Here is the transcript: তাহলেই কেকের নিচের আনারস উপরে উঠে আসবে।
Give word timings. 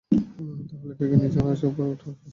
তাহলেই 0.69 0.95
কেকের 0.99 1.19
নিচের 1.21 1.41
আনারস 1.41 1.61
উপরে 1.69 1.87
উঠে 1.93 2.05
আসবে। 2.09 2.27